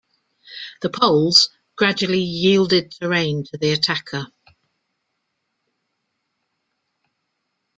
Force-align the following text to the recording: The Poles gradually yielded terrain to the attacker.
The 0.81 0.89
Poles 0.89 1.51
gradually 1.75 2.23
yielded 2.23 2.89
terrain 2.91 3.43
to 3.43 3.57
the 3.59 3.69
attacker. 3.71 4.31